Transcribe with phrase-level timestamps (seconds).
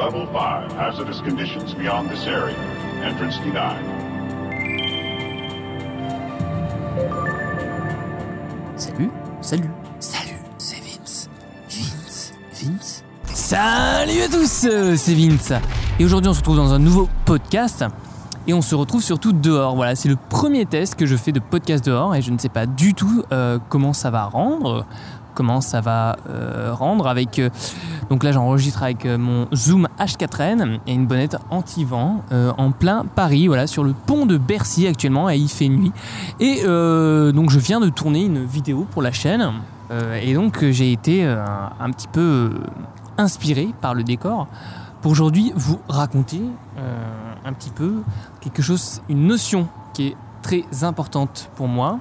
[0.00, 2.56] Level 5, hazardous conditions beyond this area.
[3.04, 3.84] Entrance denied.
[8.76, 9.10] Salut,
[9.42, 11.28] salut, salut, c'est Vince.
[11.68, 13.04] Vince, Vince.
[13.34, 15.52] Salut à tous, euh, c'est Vince.
[15.98, 17.84] Et aujourd'hui on se retrouve dans un nouveau podcast.
[18.46, 19.76] Et on se retrouve surtout dehors.
[19.76, 22.48] Voilà, c'est le premier test que je fais de podcast dehors et je ne sais
[22.48, 24.86] pas du tout euh, comment ça va rendre,
[25.34, 27.38] comment ça va euh, rendre avec.
[27.38, 27.50] euh,
[28.10, 33.04] donc là, j'enregistre avec euh, mon Zoom H4n et une bonnette anti-vent euh, en plein
[33.04, 35.92] Paris, voilà, sur le pont de Bercy actuellement et il fait nuit.
[36.40, 39.52] Et euh, donc je viens de tourner une vidéo pour la chaîne
[40.22, 42.52] et donc j'ai été un petit peu
[43.18, 44.46] inspiré par le décor
[45.02, 46.40] pour aujourd'hui vous raconter
[47.44, 47.94] un petit peu
[48.40, 51.98] quelque chose, une notion qui est très importante pour moi,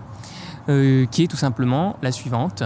[0.68, 2.62] qui est tout simplement la suivante.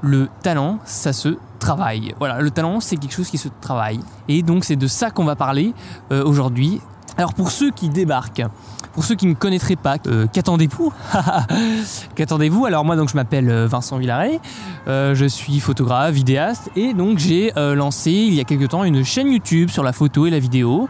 [0.00, 2.14] Le talent, ça se travaille.
[2.18, 4.00] Voilà, le talent, c'est quelque chose qui se travaille.
[4.26, 5.72] Et donc, c'est de ça qu'on va parler
[6.10, 6.80] euh, aujourd'hui.
[7.16, 8.42] Alors, pour ceux qui débarquent,
[8.92, 10.92] pour ceux qui ne connaîtraient pas, euh, qu'attendez-vous
[12.16, 14.40] Qu'attendez-vous Alors, moi, donc, je m'appelle euh, Vincent Villaret.
[14.86, 16.70] Je suis photographe, vidéaste.
[16.74, 20.26] Et donc, j'ai lancé il y a quelques temps une chaîne YouTube sur la photo
[20.26, 20.88] et la vidéo.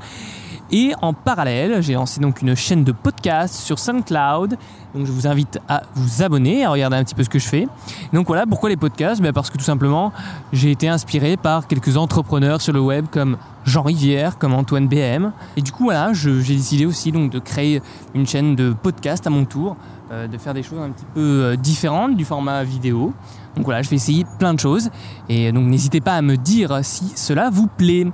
[0.73, 4.57] Et en parallèle, j'ai lancé donc une chaîne de podcast sur SoundCloud.
[4.95, 7.49] Donc je vous invite à vous abonner, à regarder un petit peu ce que je
[7.49, 7.67] fais.
[8.13, 9.21] Donc voilà, pourquoi les podcasts?
[9.21, 10.13] Ben Parce que tout simplement,
[10.53, 15.33] j'ai été inspiré par quelques entrepreneurs sur le web comme Jean Rivière, comme Antoine BM.
[15.57, 17.83] Et du coup, voilà, j'ai décidé aussi donc de créer
[18.15, 19.77] une chaîne de podcast à mon tour,
[20.13, 23.13] euh, de faire des choses un petit peu euh, différentes du format vidéo.
[23.57, 24.91] Donc voilà, je vais essayer plein de choses.
[25.29, 28.07] Et donc n'hésitez pas à me dire si cela vous plaît.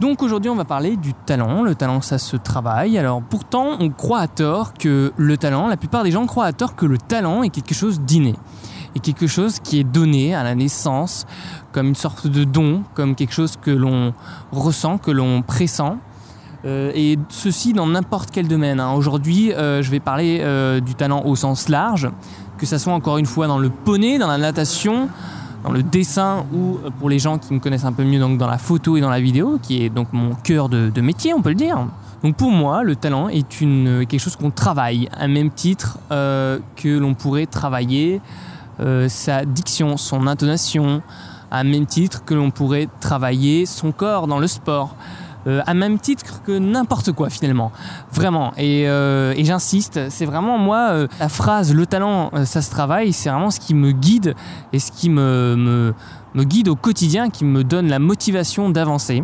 [0.00, 1.62] Donc aujourd'hui on va parler du talent.
[1.62, 2.96] Le talent ça se travaille.
[2.96, 6.52] Alors pourtant on croit à tort que le talent, la plupart des gens croient à
[6.52, 8.34] tort que le talent est quelque chose d'inné.
[8.94, 11.26] Et quelque chose qui est donné à la naissance
[11.72, 14.14] comme une sorte de don, comme quelque chose que l'on
[14.52, 15.98] ressent, que l'on pressent.
[16.64, 18.80] Euh, et ceci dans n'importe quel domaine.
[18.80, 18.92] hein.
[18.92, 22.10] Aujourd'hui, euh, je vais parler euh, du talent au sens large,
[22.58, 25.08] que ça soit encore une fois dans le poney, dans la natation,
[25.62, 28.38] dans le dessin ou euh, pour les gens qui me connaissent un peu mieux donc
[28.38, 31.42] dans la photo et dans la vidéo, qui est donc mon cœur de, métier, on
[31.42, 31.86] peut le dire.
[32.22, 36.58] Donc pour moi, le talent est une, quelque chose qu'on travaille, à même titre euh,
[36.76, 38.20] que l'on pourrait travailler
[38.80, 41.02] euh, sa diction, son intonation,
[41.50, 44.94] à même titre que l'on pourrait travailler son corps dans le sport.
[45.46, 47.72] Euh, à même titre que n'importe quoi finalement.
[48.12, 48.52] Vraiment.
[48.58, 52.70] Et, euh, et j'insiste, c'est vraiment moi, euh, la phrase le talent, euh, ça se
[52.70, 54.34] travaille, c'est vraiment ce qui me guide
[54.72, 55.94] et ce qui me, me,
[56.34, 59.22] me guide au quotidien, qui me donne la motivation d'avancer.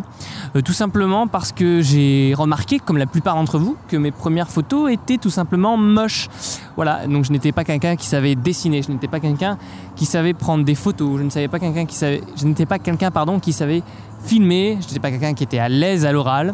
[0.55, 4.49] Euh, tout simplement parce que j'ai remarqué, comme la plupart d'entre vous, que mes premières
[4.49, 6.27] photos étaient tout simplement moches.
[6.75, 9.57] Voilà, donc je n'étais pas quelqu'un qui savait dessiner, je n'étais pas quelqu'un
[9.95, 12.79] qui savait prendre des photos, je ne savais pas quelqu'un qui savait, je n'étais pas
[12.79, 13.83] quelqu'un qui savait
[14.23, 16.53] filmer, je n'étais pas quelqu'un qui était à l'aise à l'oral,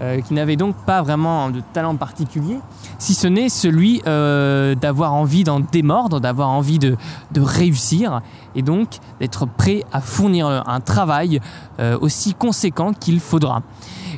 [0.00, 2.60] euh, qui n'avait donc pas vraiment de talent particulier,
[3.00, 6.96] si ce n'est celui euh, d'avoir envie d'en démordre, d'avoir envie de,
[7.36, 8.20] réussir
[8.54, 11.40] et donc d'être prêt à fournir un travail
[11.80, 13.62] euh, aussi conséquent qu'il faudra.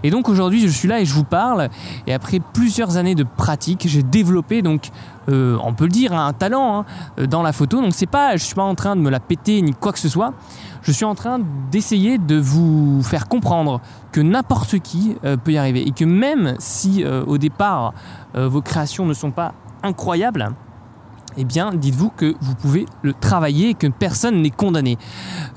[0.03, 1.71] Et donc aujourd'hui je suis là et je vous parle
[2.07, 4.91] et après plusieurs années de pratique j'ai développé donc
[5.29, 8.55] on peut le dire un talent hein, dans la photo donc c'est pas je suis
[8.55, 10.33] pas en train de me la péter ni quoi que ce soit
[10.83, 13.81] je suis en train d'essayer de vous faire comprendre
[14.13, 17.93] que n'importe qui euh, peut y arriver et que même si euh, au départ
[18.35, 20.51] euh, vos créations ne sont pas incroyables
[21.37, 24.99] eh bien, dites-vous que vous pouvez le travailler et que personne n'est condamné.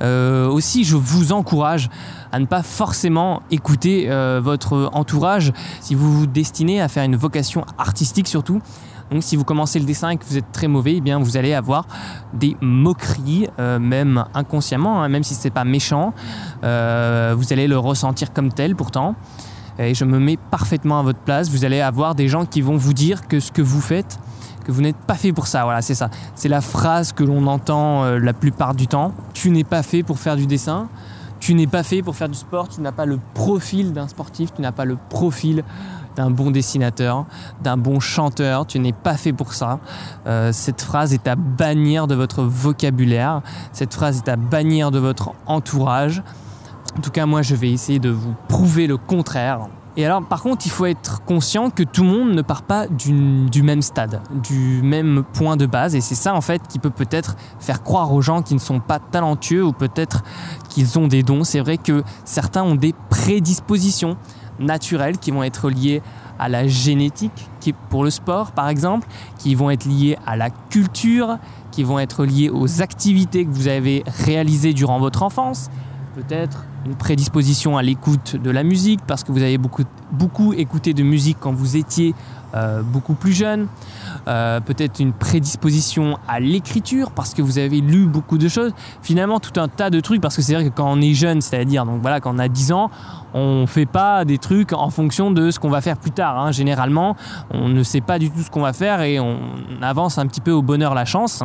[0.02, 1.90] Aussi, je vous encourage
[2.32, 4.08] à ne pas forcément écouter
[4.40, 5.52] votre entourage
[5.82, 8.62] si vous vous destinez à faire une vocation artistique surtout.
[9.14, 11.38] Donc, si vous commencez le dessin et que vous êtes très mauvais, eh bien, vous
[11.38, 11.86] allez avoir
[12.34, 16.16] des moqueries, euh, même inconsciemment, hein, même si c'est pas méchant.
[16.64, 19.16] Euh, vous allez le ressentir comme tel pourtant.
[19.78, 21.50] Et je me mets parfaitement à votre place.
[21.50, 24.20] Vous allez avoir des gens qui vont vous dire que ce que vous faites,
[24.66, 25.64] que vous n'êtes pas fait pour ça.
[25.64, 26.10] Voilà, c'est ça.
[26.34, 29.14] C'est la phrase que l'on entend euh, la plupart du temps.
[29.34, 30.90] Tu n'es pas fait pour faire du dessin.
[31.40, 32.68] Tu n'es pas fait pour faire du sport.
[32.68, 34.54] Tu n'as pas le profil d'un sportif.
[34.56, 35.64] Tu n'as pas le profil
[36.16, 37.26] d'un bon dessinateur,
[37.62, 38.66] d'un bon chanteur.
[38.66, 39.80] Tu n'es pas fait pour ça.
[40.28, 43.42] Euh, cette phrase est à bannir de votre vocabulaire.
[43.72, 46.24] Cette phrase est à bannir de votre entourage.
[46.98, 49.62] En tout cas, moi, je vais essayer de vous prouver le contraire.
[49.96, 52.88] Et alors, par contre, il faut être conscient que tout le monde ne part pas
[52.88, 55.94] d'une- du même stade, du même point de base.
[55.94, 58.80] Et c'est ça, en fait, qui peut peut-être faire croire aux gens qui ne sont
[58.80, 60.24] pas talentueux ou peut-être
[60.70, 61.44] qu'ils ont des dons.
[61.44, 64.18] C'est vrai que certains ont des prédispositions
[64.60, 66.02] naturelles qui vont être liées
[66.40, 69.08] à la génétique, qui pour le sport, par exemple,
[69.38, 71.38] qui vont être liées à la culture,
[71.72, 75.70] qui vont être liées aux activités que vous avez réalisées durant votre enfance,
[76.16, 80.94] peut-être une prédisposition à l'écoute de la musique parce que vous avez beaucoup, beaucoup écouté
[80.94, 82.14] de musique quand vous étiez
[82.84, 83.68] beaucoup plus jeune,
[84.28, 88.72] euh, peut-être une prédisposition à l'écriture parce que vous avez lu beaucoup de choses,
[89.02, 91.42] finalement tout un tas de trucs parce que c'est vrai que quand on est jeune,
[91.42, 92.92] c'est-à-dire donc voilà quand on a 10 ans,
[93.34, 96.40] on fait pas des trucs en fonction de ce qu'on va faire plus tard.
[96.40, 96.52] Hein.
[96.52, 97.16] Généralement,
[97.52, 99.40] on ne sait pas du tout ce qu'on va faire et on
[99.82, 101.44] avance un petit peu au bonheur la chance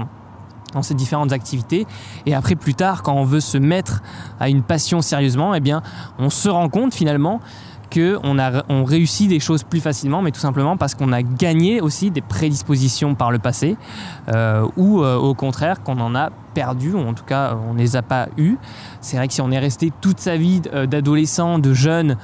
[0.74, 1.86] dans ces différentes activités.
[2.26, 4.02] Et après, plus tard, quand on veut se mettre
[4.38, 5.82] à une passion sérieusement, eh bien,
[6.18, 7.40] on se rend compte finalement
[7.92, 11.80] qu'on a, on réussit des choses plus facilement, mais tout simplement parce qu'on a gagné
[11.80, 13.76] aussi des prédispositions par le passé,
[14.28, 17.78] euh, ou euh, au contraire qu'on en a perdu, ou en tout cas on ne
[17.78, 18.56] les a pas eues.
[19.00, 22.16] C'est vrai que si on est resté toute sa vie euh, d'adolescent, de jeune,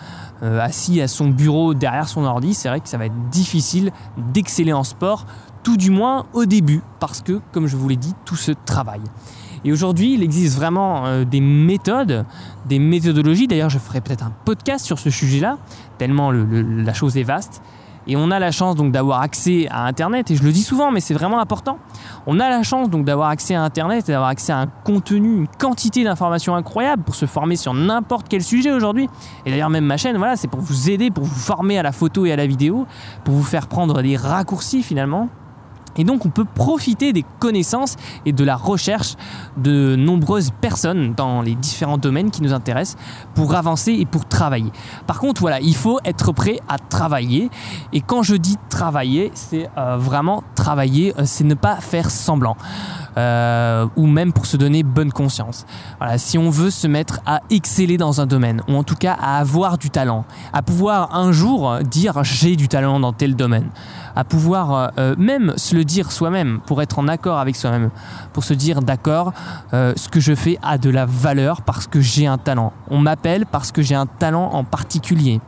[0.42, 4.74] assis à son bureau derrière son ordi, c'est vrai que ça va être difficile d'exceller
[4.74, 5.24] en sport,
[5.62, 9.00] tout du moins au début, parce que, comme je vous l'ai dit, tout se travaille.
[9.64, 12.24] Et aujourd'hui, il existe vraiment euh, des méthodes,
[12.66, 13.46] des méthodologies.
[13.46, 15.58] D'ailleurs, je ferai peut-être un podcast sur ce sujet-là,
[15.98, 17.62] tellement la chose est vaste.
[18.06, 20.90] Et on a la chance donc d'avoir accès à Internet, et je le dis souvent,
[20.90, 21.78] mais c'est vraiment important.
[22.26, 25.36] On a la chance donc d'avoir accès à Internet et d'avoir accès à un contenu,
[25.36, 29.08] une quantité d'informations incroyables pour se former sur n'importe quel sujet aujourd'hui.
[29.46, 31.92] Et d'ailleurs même ma chaîne, voilà, c'est pour vous aider, pour vous former à la
[31.92, 32.86] photo et à la vidéo,
[33.24, 35.30] pour vous faire prendre des raccourcis finalement
[35.96, 37.96] et donc on peut profiter des connaissances
[38.26, 39.14] et de la recherche
[39.56, 42.96] de nombreuses personnes dans les différents domaines qui nous intéressent
[43.34, 44.70] pour avancer et pour travailler.
[45.06, 47.50] Par contre, voilà, il faut être prêt à travailler.
[47.92, 52.56] Et quand je dis travailler, c'est euh, vraiment travailler, euh, c'est ne pas faire semblant.
[53.16, 55.66] Euh, ou même pour se donner bonne conscience.
[56.00, 59.16] Voilà, si on veut se mettre à exceller dans un domaine, ou en tout cas
[59.20, 63.70] à avoir du talent, à pouvoir un jour dire j'ai du talent dans tel domaine,
[64.16, 67.90] à pouvoir même se le dire soi-même, pour être en accord avec soi-même,
[68.32, 69.32] pour se dire d'accord,
[69.72, 72.72] euh, ce que je fais a de la valeur parce que j'ai un talent.
[72.90, 75.40] On m'appelle parce que j'ai un talent en particulier.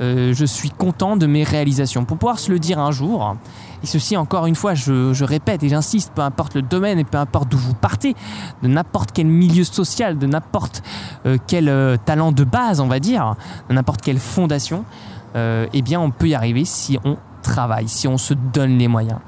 [0.00, 2.04] je suis content de mes réalisations.
[2.04, 3.36] Pour pouvoir se le dire un jour,
[3.82, 7.18] et ceci, encore une fois, je, répète et j'insiste, peu importe le domaine et peu
[7.18, 8.14] importe d'où vous partez,
[8.62, 10.82] de n'importe quel milieu social, de n'importe
[11.26, 13.34] euh, quel euh, talent de base, on va dire,
[13.68, 14.84] de n'importe quelle fondation,
[15.34, 18.88] euh, eh bien, on peut y arriver si on travaille, si on se donne les
[18.88, 19.18] moyens.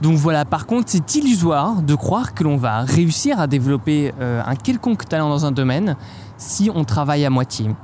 [0.00, 4.56] Donc voilà, par contre, c'est illusoire de croire que l'on va réussir à développer un
[4.56, 5.96] quelconque talent dans un domaine
[6.38, 7.74] si on travaille à moitié.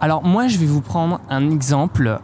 [0.00, 2.20] Alors moi, je vais vous prendre un exemple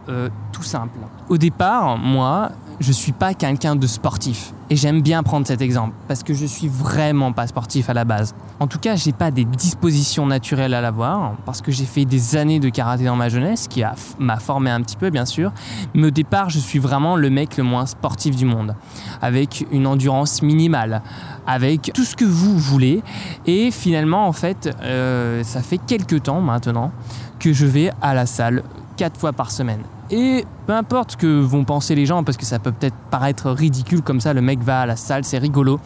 [0.50, 0.98] tout simple.
[1.28, 4.53] Au départ, moi, je suis pas quelqu'un de sportif.
[4.70, 8.04] Et j'aime bien prendre cet exemple parce que je suis vraiment pas sportif à la
[8.04, 8.34] base.
[8.60, 12.36] En tout cas, j'ai pas des dispositions naturelles à l'avoir parce que j'ai fait des
[12.36, 13.82] années de karaté dans ma jeunesse qui
[14.18, 15.52] m'a formé un petit peu bien sûr.
[15.92, 18.74] Mais au départ, je suis vraiment le mec le moins sportif du monde
[19.20, 21.02] avec une endurance minimale,
[21.46, 23.02] avec tout ce que vous voulez.
[23.46, 26.90] Et finalement, en fait, euh, ça fait quelques temps maintenant
[27.38, 28.62] que je vais à la salle
[28.96, 29.82] quatre fois par semaine.
[30.16, 33.50] Et peu importe ce que vont penser les gens, parce que ça peut peut-être paraître
[33.50, 35.80] ridicule comme ça, le mec va à la salle, c'est rigolo.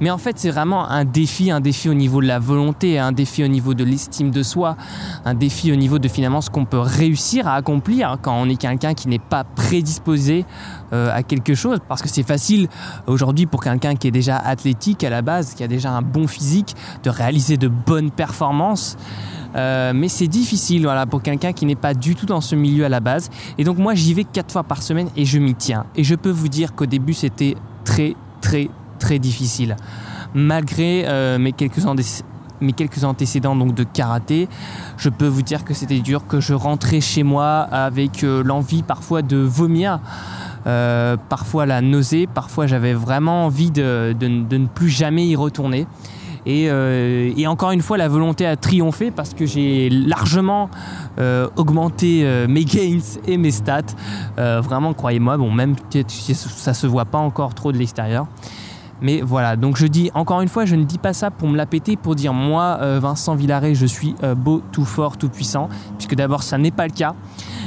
[0.00, 3.12] Mais en fait, c'est vraiment un défi, un défi au niveau de la volonté, un
[3.12, 4.76] défi au niveau de l'estime de soi,
[5.24, 8.56] un défi au niveau de finalement ce qu'on peut réussir à accomplir quand on est
[8.56, 10.44] quelqu'un qui n'est pas prédisposé
[10.92, 11.78] euh, à quelque chose.
[11.86, 12.68] Parce que c'est facile
[13.06, 16.26] aujourd'hui pour quelqu'un qui est déjà athlétique à la base, qui a déjà un bon
[16.26, 18.96] physique, de réaliser de bonnes performances.
[19.56, 22.84] Euh, mais c'est difficile voilà, pour quelqu'un qui n'est pas du tout dans ce milieu
[22.84, 23.30] à la base.
[23.58, 25.86] Et donc moi j'y vais quatre fois par semaine et je m'y tiens.
[25.96, 29.74] Et je peux vous dire qu'au début c'était très très très difficile.
[30.34, 34.48] Malgré euh, mes quelques antécédents donc de karaté,
[34.96, 38.84] je peux vous dire que c'était dur, que je rentrais chez moi avec euh, l'envie
[38.84, 39.98] parfois de vomir,
[40.64, 45.86] parfois la nausée, parfois j'avais vraiment envie de, ne plus jamais y retourner.
[46.46, 50.70] Euh, et, encore une fois, la volonté a triomphé parce que j'ai largement
[51.18, 53.82] euh, augmenté euh, mes gains et mes stats.
[54.36, 55.76] vraiment, croyez-moi, même
[56.08, 58.26] si ça se voit pas encore trop de l'extérieur.
[59.02, 61.56] Mais voilà, donc je dis encore une fois, je ne dis pas ça pour me
[61.56, 66.14] la péter, pour dire moi, Vincent Villaret, je suis beau, tout fort, tout puissant, puisque
[66.14, 67.14] d'abord ça n'est pas le cas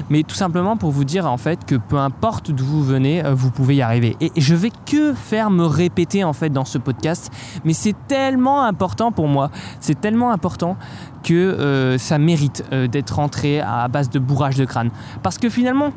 [0.10, 3.34] mais tout simplement pour vous dire en fait que peu importe d'où vous venez, euh,
[3.34, 4.16] vous pouvez y arriver.
[4.22, 7.32] Et je vais que faire me répéter en fait dans ce podcast,
[7.64, 9.50] mais c'est tellement important pour moi,
[9.80, 10.78] c'est tellement important
[11.24, 14.90] que euh, ça mérite euh, d'être rentré à base de bourrage de crâne.
[15.22, 15.92] Parce que finalement,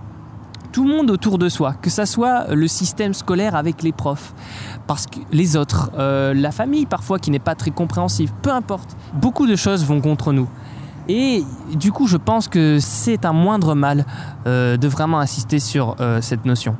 [0.77, 4.35] tout le monde autour de soi, que ça soit le système scolaire avec les profs,
[4.87, 9.47] parce que les autres, la famille parfois qui n'est pas très compréhensive, peu importe, beaucoup
[9.47, 10.51] de choses vont contre nous.
[11.09, 14.05] Et du coup, je pense que c'est un moindre mal
[14.47, 16.77] euh, de vraiment insister sur euh, cette notion.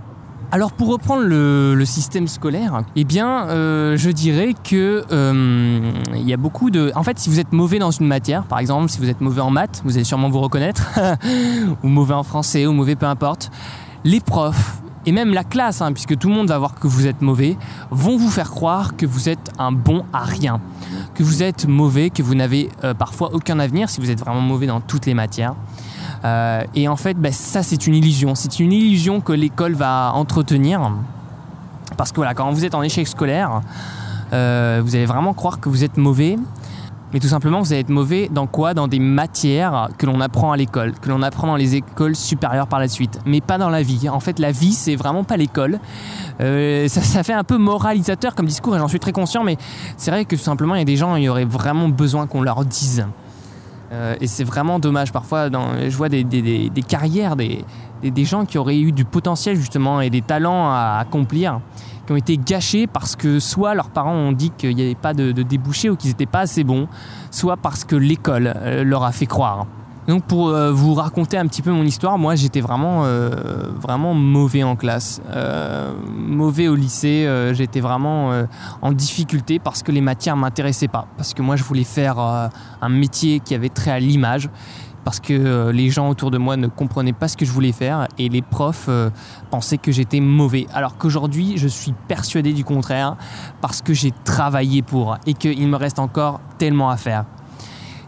[0.53, 6.33] Alors pour reprendre le, système scolaire, eh bien euh, je dirais que euh, il y
[6.33, 6.93] a beaucoup de...
[6.95, 9.41] En fait si vous êtes mauvais dans une matière, par exemple si vous êtes mauvais
[9.41, 10.87] en maths, vous allez sûrement vous reconnaître,
[11.83, 13.51] ou mauvais en français, ou mauvais peu importe,
[14.07, 17.07] les profs et même la classe, hein, puisque tout le monde va voir que vous
[17.07, 17.57] êtes mauvais,
[17.91, 20.61] vont vous faire croire que vous êtes un bon à rien,
[21.15, 24.41] que vous êtes mauvais, que vous n'avez euh, parfois aucun avenir si vous êtes vraiment
[24.41, 25.55] mauvais dans toutes les matières.
[26.25, 28.35] Euh, et en fait, bah, ça c'est une illusion.
[28.35, 30.93] C'est une illusion que l'école va entretenir.
[31.97, 33.61] Parce que voilà, quand vous êtes en échec scolaire,
[34.33, 36.37] euh, vous allez vraiment croire que vous êtes mauvais
[37.17, 38.75] mais tout simplement, vous allez être mauvais dans quoi?
[38.75, 42.67] Dans des matières que l'on apprend à l'école, que l'on apprend dans les écoles supérieures
[42.67, 44.11] par la suite, mais pas dans la vie.
[44.11, 45.81] En fait, la vie, c'est vraiment pas l'école.
[46.43, 49.57] Euh, ça, fait un peu moralisateur comme discours, et j'en suis très conscient, mais
[49.97, 52.27] c'est vrai que tout simplement, il y a des gens, il y aurait vraiment besoin
[52.27, 53.07] qu'on leur dise.
[53.93, 55.11] Euh, et c'est vraiment dommage.
[55.11, 57.65] Parfois, je vois des, des carrières, des,
[58.27, 61.61] gens qui auraient eu du potentiel justement et des talents à accomplir
[62.07, 65.13] qui ont été gâchés parce que soit leurs parents ont dit qu'il n'y avait pas
[65.13, 66.89] de, débouchés ou qu'ils n'étaient pas assez bons,
[67.31, 69.67] soit parce que l'école euh, leur a fait croire.
[70.07, 73.31] Donc pour euh, vous raconter un petit peu mon histoire, moi j'étais vraiment euh,
[73.81, 75.21] vraiment mauvais en classe,
[76.17, 77.29] mauvais au lycée.
[77.53, 78.31] j'étais vraiment
[78.83, 82.89] en difficulté parce que les matières m'intéressaient pas, parce que moi je voulais faire un
[82.89, 84.49] métier qui avait trait à l'image
[85.07, 87.71] parce que euh, les gens autour de moi ne comprenaient pas ce que je voulais
[87.71, 89.09] faire et les profs euh,
[89.53, 90.67] pensaient que j'étais mauvais.
[90.75, 93.17] Alors qu'aujourd'hui, je suis persuadé du contraire
[93.61, 97.25] parce que j'ai travaillé pour et qu'il me reste encore tellement à faire.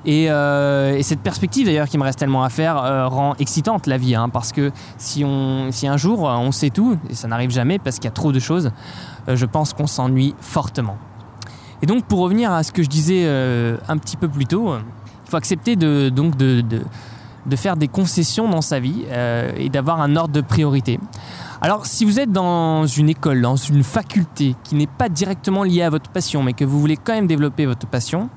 [0.06, 4.16] Et, euh, cette perspective d'ailleurs qui me reste tellement à faire rend excitante la vie,
[4.16, 8.06] hein, parce que si, un jour on sait tout, et ça n'arrive jamais parce qu'il
[8.06, 8.72] y a trop de choses,
[9.28, 10.96] je pense qu'on s'ennuie fortement.
[11.80, 14.74] Et donc pour revenir à ce que je disais un petit peu plus tôt,
[15.28, 20.00] faut accepter de, donc de, de, faire des concessions dans sa vie euh, et d'avoir
[20.00, 20.98] un ordre de priorité.
[21.60, 25.82] Alors si vous êtes dans une école, dans une faculté qui n'est pas directement liée
[25.82, 28.28] à votre passion, mais que vous voulez quand même développer votre passion,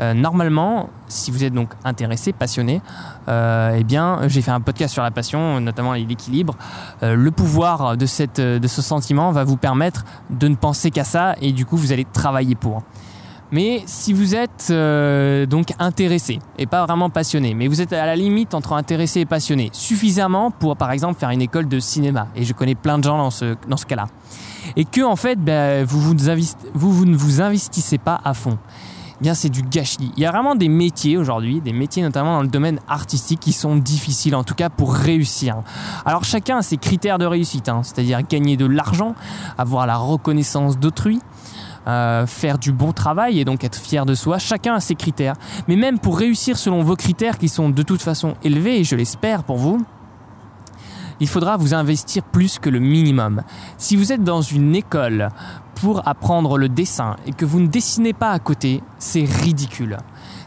[0.00, 2.80] euh, normalement, si vous êtes donc intéressé, passionné,
[3.28, 6.54] euh, eh bien, j'ai fait un podcast sur la passion, notamment l'équilibre.
[7.02, 11.34] le pouvoir de, cette, de ce sentiment va vous permettre de ne penser qu'à ça
[11.40, 12.82] et du coup, vous allez travailler pour.
[13.50, 18.04] Mais si vous êtes euh, donc intéressé et pas vraiment passionné, mais vous êtes à
[18.04, 22.28] la limite entre intéressé et passionné, suffisamment pour par exemple faire une école de cinéma,
[22.36, 24.06] et je connais plein de gens dans ce, dans ce cas-là,
[24.76, 26.14] et que en fait ben, vous, vous,
[26.74, 28.58] vous, vous, ne vous investissez pas à fond,
[29.18, 30.12] eh bien c'est du gâchis.
[30.16, 33.54] Il y a vraiment des métiers aujourd'hui, des métiers notamment dans le domaine artistique qui
[33.54, 35.62] sont difficiles en tout cas pour réussir.
[36.04, 39.14] Alors chacun a ses critères de réussite, hein, c'est-à-dire gagner de l'argent,
[39.56, 41.20] avoir la reconnaissance d'autrui,
[42.26, 44.38] faire du bon travail et donc être fier de soi.
[44.38, 45.34] Chacun a ses critères.
[45.68, 48.94] Mais même pour réussir selon vos critères qui sont de toute façon élevés, et je
[48.94, 49.84] l'espère pour vous,
[51.20, 53.42] il faudra vous investir plus que le minimum.
[53.76, 55.30] Si vous êtes dans une école
[55.80, 59.98] pour apprendre le dessin et que vous ne dessinez pas à côté, c'est ridicule.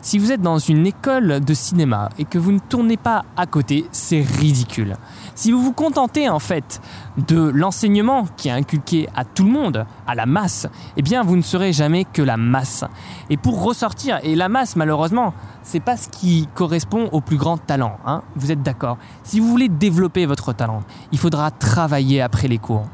[0.02, 3.46] Si vous êtes dans une école de cinéma et que vous ne tournez pas à
[3.46, 4.96] côté, c'est ridicule.
[5.36, 6.82] Si vous vous contentez en fait
[7.28, 11.38] de l'enseignement qui est inculqué à tout le monde, à la masse, eh bien vous
[11.38, 12.84] ne serez jamais que la masse.
[13.30, 15.34] Et pour ressortir, et la masse malheureusement,
[15.64, 19.48] c'est pas ce qui correspond au plus grand talent, hein vous êtes d'accord Si vous
[19.48, 22.88] voulez développer votre talent, il faudra travailler après les cours.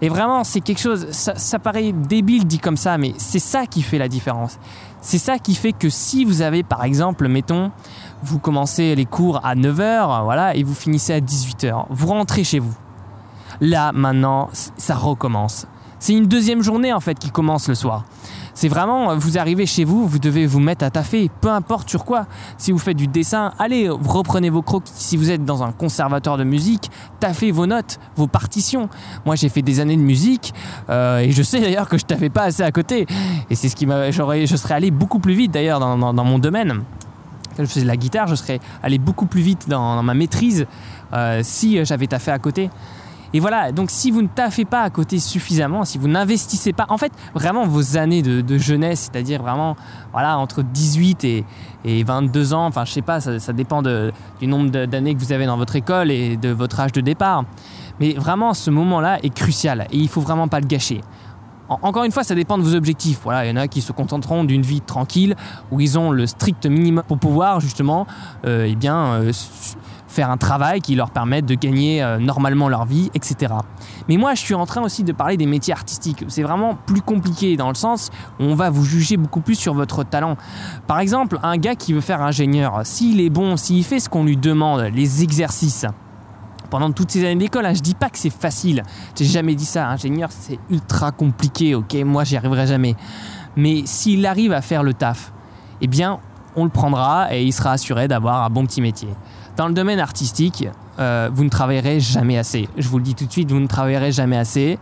[0.00, 3.82] Et vraiment, c'est quelque chose, ça, paraît débile dit comme ça, mais c'est ça qui
[3.82, 4.58] fait la différence.
[5.00, 7.70] C'est ça qui fait que si vous avez, par exemple, mettons,
[8.22, 12.58] vous commencez les cours à 9h, voilà, et vous finissez à 18h, vous rentrez chez
[12.58, 12.74] vous.
[13.60, 15.66] Là, maintenant, ça recommence.
[16.04, 18.04] C'est une deuxième journée, en fait, qui commence le soir.
[18.52, 22.04] C'est vraiment, vous arrivez chez vous, vous devez vous mettre à taffer, peu importe sur
[22.04, 22.26] quoi.
[22.58, 24.92] Si vous faites du dessin, allez, reprenez vos croquis.
[24.94, 28.90] Si vous êtes dans un conservatoire de musique, taffez vos notes, vos partitions.
[29.24, 30.52] Moi, j'ai fait des années de musique
[30.90, 33.06] euh, et je sais d'ailleurs que je taffais pas assez à côté.
[33.48, 36.82] Et c'est ce qui m'a, je serais allé beaucoup plus vite d'ailleurs dans, mon domaine.
[37.58, 40.66] je faisais de la guitare, je serais allé beaucoup plus vite dans, ma maîtrise
[41.14, 42.68] euh, si j'avais taffé à côté.
[43.34, 46.86] Et voilà, donc si vous ne taffez pas à côté suffisamment, si vous n'investissez pas,
[46.88, 49.74] en fait, vraiment vos années de, jeunesse, c'est-à-dire vraiment,
[50.12, 51.44] voilà, entre 18 et,
[51.84, 55.56] 22 ans, enfin, je sais pas, ça, dépend du nombre d'années que vous avez dans
[55.56, 57.44] votre école et de votre âge de départ.
[57.98, 61.00] Mais vraiment, ce moment-là est crucial et il faut vraiment pas le gâcher.
[61.68, 63.20] Encore une fois, ça dépend de vos objectifs.
[63.24, 65.34] Voilà, il y en a qui se contenteront d'une vie tranquille
[65.72, 68.06] où ils ont le strict minimum pour pouvoir justement,
[68.44, 69.32] euh, eh bien, euh,
[70.14, 73.52] faire un travail qui leur permette de gagner euh, normalement leur vie, etc.
[74.08, 76.24] Mais moi, je suis en train aussi de parler des métiers artistiques.
[76.28, 79.74] C'est vraiment plus compliqué dans le sens où on va vous juger beaucoup plus sur
[79.74, 80.36] votre talent.
[80.86, 84.24] Par exemple, un gars qui veut faire ingénieur, s'il est bon, s'il fait ce qu'on
[84.24, 85.86] lui demande, les exercices,
[86.70, 87.66] pendant toutes ces années d'école.
[87.66, 87.74] Hein.
[87.74, 88.82] Je dis pas que c'est facile.
[89.16, 89.88] J'ai jamais dit ça.
[89.88, 91.74] Ingénieur, c'est ultra compliqué.
[91.74, 92.94] Ok, moi, j'y arriverai jamais.
[93.56, 95.32] Mais s'il arrive à faire le taf,
[95.80, 96.18] eh bien,
[96.56, 99.08] on le prendra et il sera assuré d'avoir un bon petit métier.
[99.56, 100.68] Dans le domaine artistique,
[100.98, 102.68] euh, vous ne travaillerez jamais assez.
[102.76, 104.78] Je vous le dis tout de suite, vous ne travaillerez jamais assez.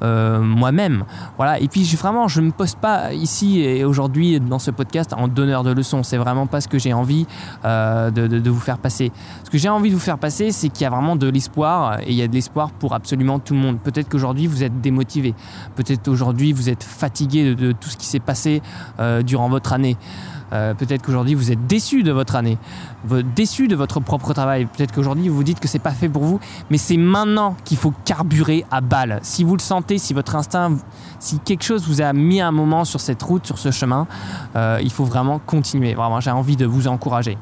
[0.00, 1.04] Euh, moi-même.
[1.36, 1.58] Voilà.
[1.58, 5.26] Et puis vraiment, je ne me poste pas ici et aujourd'hui dans ce podcast en
[5.26, 6.04] donneur de leçons.
[6.04, 7.26] C'est vraiment pas ce que j'ai envie
[7.64, 9.10] euh, de, vous faire passer.
[9.42, 11.98] Ce que j'ai envie de vous faire passer, c'est qu'il y a vraiment de l'espoir
[12.00, 13.78] et il y a de l'espoir pour absolument tout le monde.
[13.80, 15.34] Peut-être qu'aujourd'hui vous êtes démotivé.
[15.74, 18.62] Peut-être qu'aujourd'hui vous êtes fatigué de, tout ce qui s'est passé
[19.24, 19.96] durant votre année.
[20.52, 22.58] Euh, peut-être qu'aujourd'hui vous êtes déçu de votre année,
[23.34, 24.66] déçu de votre propre travail.
[24.66, 26.40] Peut-être qu'aujourd'hui vous vous dites que c'est pas fait pour vous,
[26.70, 29.20] mais c'est maintenant qu'il faut carburer à balle.
[29.22, 30.76] Si vous le sentez, si votre instinct,
[31.18, 34.06] si quelque chose vous a mis un moment sur cette route, sur ce chemin,
[34.56, 35.94] euh, il faut vraiment continuer.
[35.94, 37.36] Vraiment, j'ai envie de vous encourager.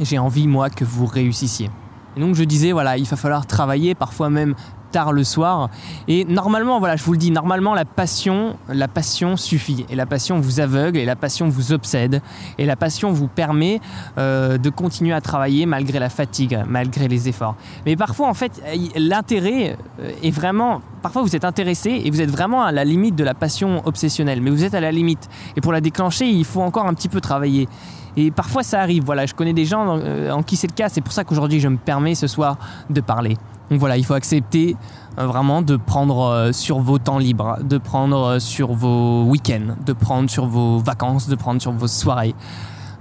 [0.00, 1.70] J'ai envie moi que vous réussissiez.
[2.16, 4.54] Et donc je disais, voilà, il va falloir travailler, parfois même
[4.90, 5.70] tard le soir.
[6.06, 9.86] Et normalement, voilà, je vous le dis, normalement la passion, la passion suffit.
[9.90, 12.20] Et la passion vous aveugle, et la passion vous obsède,
[12.58, 13.80] et la passion vous permet
[14.18, 17.56] euh, de continuer à travailler malgré la fatigue, malgré les efforts.
[17.86, 18.62] Mais parfois, en fait,
[18.96, 20.80] l'intérêt euh, est vraiment...
[21.02, 24.40] Parfois, vous êtes intéressé et vous êtes vraiment à la limite de la passion obsessionnelle,
[24.42, 25.28] mais vous êtes à la limite.
[25.56, 27.68] Et pour la déclencher, il faut encore un petit peu travailler.
[28.16, 30.88] Et parfois ça arrive, voilà, je connais des gens euh, en qui c'est le cas,
[30.88, 32.56] c'est pour ça qu'aujourd'hui je me permets ce soir
[32.90, 33.36] de parler.
[33.70, 34.76] Donc voilà, il faut accepter
[35.18, 39.76] euh, vraiment de prendre euh, sur vos temps libres, de prendre euh, sur vos week-ends,
[39.84, 42.34] de prendre sur vos vacances, de prendre sur vos soirées.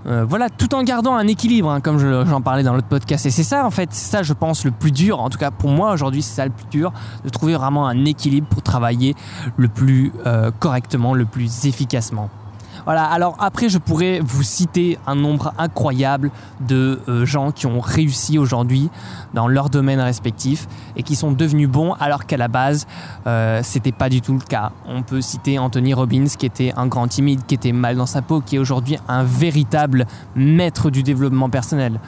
[0.05, 3.25] voilà, tout en gardant un équilibre, hein, comme j'en parlais dans l'autre podcast.
[3.25, 5.19] Et c'est ça, en fait, ça, je pense, le plus dur.
[5.19, 6.93] En tout cas, pour moi, aujourd'hui, c'est ça le plus dur,
[7.25, 9.15] de trouver vraiment un équilibre pour travailler
[9.57, 10.13] le plus
[10.59, 12.29] correctement, le plus efficacement.
[12.87, 17.81] Voilà, alors après, je pourrais vous citer un nombre incroyable de euh, gens qui ont
[17.81, 18.89] réussi aujourd'hui
[19.33, 22.87] dans leur domaine respectif et qui sont devenus bons alors qu'à la base,
[23.27, 24.71] euh, c'était pas du tout le cas.
[24.85, 28.21] On peut citer Anthony Robbins qui était un grand timide, qui était mal dans sa
[28.21, 30.05] peau, qui est aujourd'hui un véritable
[30.37, 31.99] maître du développement personnel.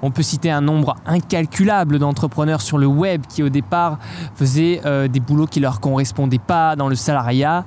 [0.00, 3.98] On peut citer un nombre incalculable d'entrepreneurs sur le web qui au départ
[4.34, 7.66] faisaient euh, des boulots qui leur correspondaient pas dans le salariat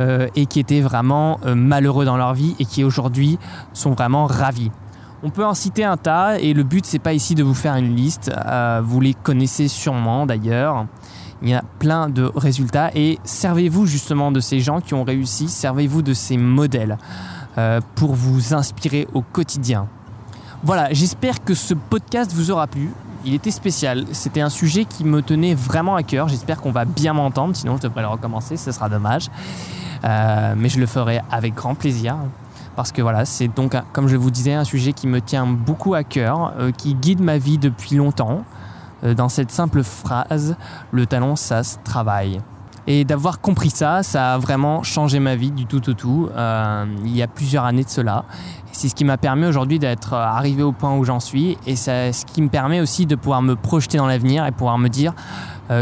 [0.00, 3.36] euh, et qui étaient vraiment euh, malheureux dans leur vie et qui aujourd'hui
[3.72, 4.70] sont vraiment ravis.
[5.24, 7.74] On peut en citer un tas et le but c'est pas ici de vous faire
[7.74, 10.86] une liste, euh, vous les connaissez sûrement d'ailleurs.
[11.42, 15.48] Il y a plein de résultats et servez-vous justement de ces gens qui ont réussi,
[15.48, 16.96] servez-vous de ces modèles
[17.96, 19.88] pour vous inspirer au quotidien.
[20.62, 22.90] Voilà, j'espère que ce podcast vous aura plu.
[23.24, 26.28] Il était spécial, c'était un sujet qui me tenait vraiment à cœur.
[26.28, 29.28] J'espère qu'on va bien m'entendre, sinon je devrais le recommencer, ce sera dommage.
[30.04, 32.16] Euh, mais je le ferai avec grand plaisir
[32.76, 35.94] parce que voilà, c'est donc, comme je vous disais, un sujet qui me tient beaucoup
[35.94, 38.44] à cœur, euh, qui guide ma vie depuis longtemps.
[39.02, 40.56] Euh, dans cette simple phrase,
[40.92, 42.40] le talent, ça se travaille.
[42.86, 46.30] Et d'avoir compris ça, ça a vraiment changé ma vie du tout au tout,
[47.04, 48.24] il y a plusieurs années de cela.
[48.72, 52.12] C'est ce qui m'a permis aujourd'hui d'être arrivé au point où j'en suis, et c'est
[52.14, 55.12] ce qui me permet aussi de pouvoir me projeter dans l'avenir et pouvoir me dire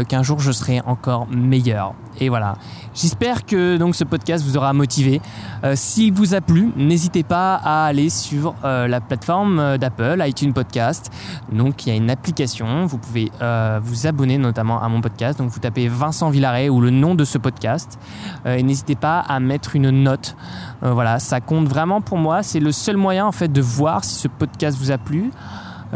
[0.07, 1.93] qu'un jour je serai encore meilleur.
[2.19, 2.55] Et voilà.
[2.93, 5.21] J'espère que donc ce podcast vous aura motivé.
[5.63, 10.21] Euh, S'il vous a plu, n'hésitez pas à aller sur euh, la plateforme euh, d'Apple,
[10.25, 11.11] iTunes Podcast.
[11.51, 15.37] Donc il y a une application, vous pouvez euh, vous abonner notamment à mon podcast.
[15.37, 17.99] Donc vous tapez Vincent Villaret ou le nom de ce podcast.
[18.45, 20.35] et n'hésitez pas à mettre une note.
[20.81, 22.41] voilà, ça compte vraiment pour moi.
[22.41, 25.31] C'est le seul moyen en fait de voir si ce podcast vous a plu.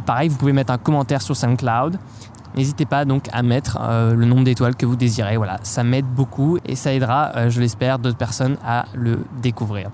[0.05, 1.97] pareil, vous pouvez mettre un commentaire sur SoundCloud.
[2.55, 5.37] N'hésitez pas donc à mettre euh, le nombre d'étoiles que vous désirez.
[5.37, 9.89] Voilà, ça m'aide beaucoup et ça aidera, euh, je l'espère, d'autres personnes à le découvrir.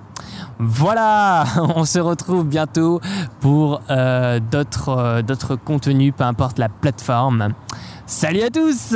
[0.60, 3.00] Voilà, on se retrouve bientôt
[3.40, 7.54] pour euh, d'autres d'autres contenus, peu importe la plateforme.
[8.06, 8.96] Salut à tous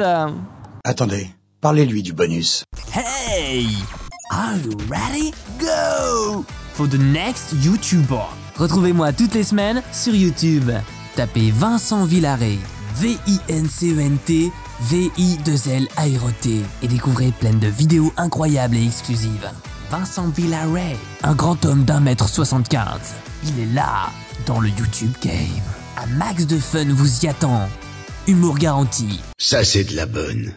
[0.83, 2.63] Attendez, parlez-lui du bonus.
[2.93, 3.67] Hey
[4.31, 5.33] Are you ready?
[5.59, 8.23] Go For the next YouTuber.
[8.55, 10.71] Retrouvez-moi toutes les semaines sur YouTube.
[11.15, 12.57] Tapez Vincent Villaret.
[12.95, 14.51] V-I-N-C-E-N-T,
[14.81, 19.49] V-I-2-L Aéroté et découvrez plein de vidéos incroyables et exclusives.
[19.89, 22.99] Vincent Villaret, un grand homme d'un mètre 75.
[23.43, 24.09] Il est là,
[24.45, 25.35] dans le YouTube Game.
[25.97, 27.67] Un max de fun vous y attend.
[28.27, 29.19] Humour garanti.
[29.37, 30.53] Ça, c'est de la bonne.